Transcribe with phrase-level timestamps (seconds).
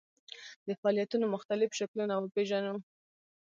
[0.67, 2.73] د فعالیتونو مختلف شکلونه وپېژنو.